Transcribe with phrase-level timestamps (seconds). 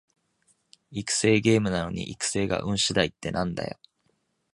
[0.89, 3.77] 育成ゲームなのに育成が運しだいってなんだよ